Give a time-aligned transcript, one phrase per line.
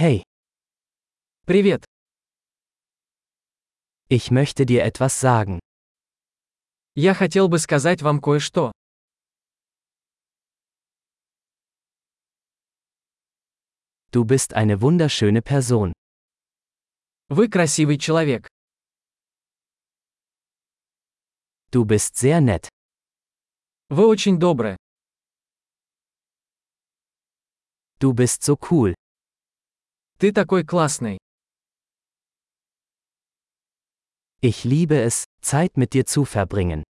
[0.00, 0.23] Hey,
[1.45, 1.83] Привет.
[4.09, 5.59] ich möchte dir etwas sagen.
[6.95, 8.71] Я хотел бы сказать вам кое-что.
[14.11, 15.93] Du bist eine wunderschöne Person.
[17.29, 18.47] Вы красивый человек.
[21.71, 22.67] Du bist sehr nett.
[23.89, 24.75] Вы очень добры.
[27.99, 28.93] Du bist so cool.
[30.21, 31.17] Ты такой классный.
[34.39, 36.83] Ich liebe es, Zeit mit dir zu verbringen.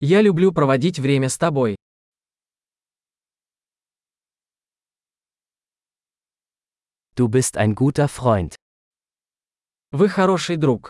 [0.00, 1.76] Я люблю проводить время с тобой.
[7.14, 8.56] Du bist ein guter Freund.
[9.92, 10.88] Вы хороший друг.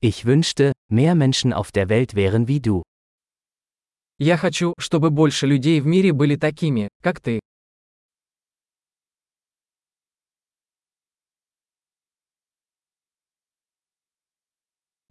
[0.00, 2.84] Ich wünschte, mehr Menschen auf der Welt wären wie du.
[4.20, 7.40] Я хочу, чтобы больше людей в мире были такими, как ты.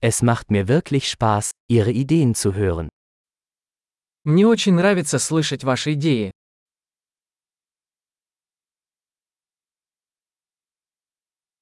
[0.01, 2.87] Es macht mir wirklich Spaß, Ihre Ideen zu hören.
[4.23, 6.31] Мне очень нравится слышать ваши идеи.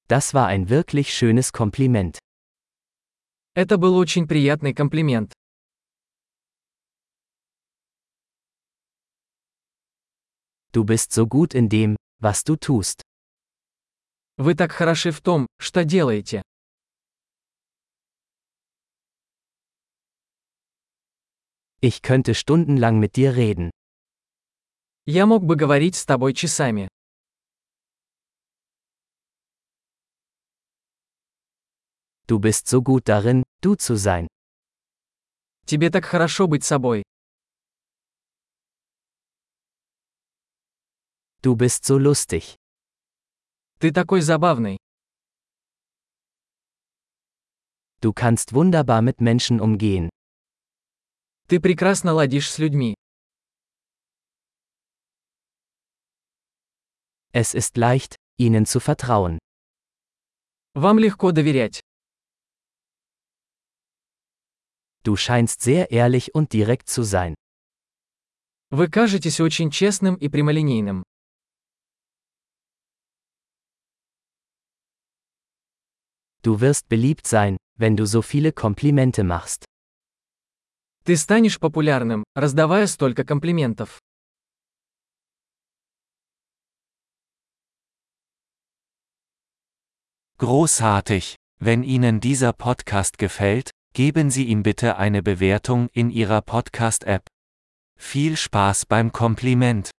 [0.08, 2.18] Das war ein wirklich schönes Kompliment.
[3.54, 5.32] Это был очень приятный комплимент.
[10.72, 13.02] Du bist so gut in dem, was du tust.
[14.36, 16.42] Вы так хороши в том, что делаете.
[21.81, 23.69] Ich könnte stundenlang mit dir reden.
[25.05, 26.87] Я мог бы говорить с тобой часами.
[32.25, 34.27] Du bist so gut darin, du zu sein.
[35.65, 37.03] Тебе так хорошо быть собой.
[41.41, 42.55] Du bist so lustig.
[43.79, 44.77] Ты такой забавный.
[47.99, 50.09] Du kannst wunderbar mit Menschen umgehen.
[51.47, 52.95] Ты прекрасно ладишь с людьми.
[57.31, 59.39] Es ist leicht, ihnen zu vertrauen.
[60.75, 61.81] Вам легко доверять.
[65.03, 67.35] Du scheinst sehr ehrlich und direkt zu sein.
[68.69, 71.03] Вы кажетесь очень честным и прямолинейным.
[76.41, 79.65] Du wirst beliebt sein, wenn du so viele Komplimente machst.
[81.07, 83.99] Ты станешь популярным, раздавая столько комплиментов.
[90.37, 91.35] Großartig!
[91.59, 97.27] Wenn Ihnen dieser Podcast gefällt, geben Sie ihm bitte eine Bewertung in Ihrer Podcast-App.
[97.97, 99.93] Viel Spaß beim Kompliment!